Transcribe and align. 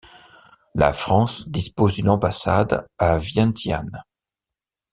La 0.73 0.93
France 0.93 1.47
dispose 1.47 1.93
d'une 1.93 2.09
ambassade 2.09 2.87
à 2.97 3.19
Vientiane. 3.19 4.03